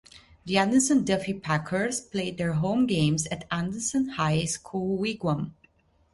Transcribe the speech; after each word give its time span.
The 0.45 0.57
Anderson 0.57 1.05
Duffey 1.05 1.39
Packers 1.39 2.01
played 2.01 2.39
their 2.39 2.53
home 2.53 2.87
games 2.87 3.27
at 3.27 3.45
Anderson 3.51 4.09
High 4.09 4.45
School 4.45 4.97
Wigwam. 4.99 5.51